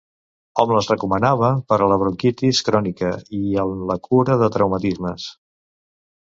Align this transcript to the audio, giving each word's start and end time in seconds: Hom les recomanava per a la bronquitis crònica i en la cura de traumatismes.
Hom 0.61 0.71
les 0.75 0.87
recomanava 0.91 1.51
per 1.73 1.77
a 1.85 1.89
la 1.91 1.97
bronquitis 2.03 2.61
crònica 2.69 3.11
i 3.41 3.43
en 3.65 3.75
la 3.93 3.99
cura 4.09 4.39
de 4.45 4.49
traumatismes. 4.57 5.29